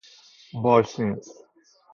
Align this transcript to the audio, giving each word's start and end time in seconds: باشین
باشین 0.63 1.21